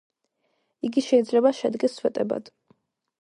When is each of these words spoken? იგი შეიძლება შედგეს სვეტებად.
იგი 0.87 1.03
შეიძლება 1.07 1.51
შედგეს 1.57 1.99
სვეტებად. 1.99 2.51